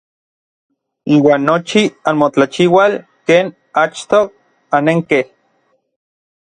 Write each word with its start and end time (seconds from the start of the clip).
Iuan 1.15 1.41
nochi 1.49 1.83
anmotlachiual 2.11 2.93
ken 3.27 3.47
achtoj 3.85 4.25
annenkej. 4.79 5.25